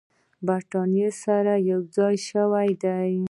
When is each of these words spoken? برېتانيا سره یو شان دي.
برېتانيا 0.47 1.09
سره 1.23 1.53
یو 1.69 1.81
شان 2.25 2.67
دي. 2.81 3.11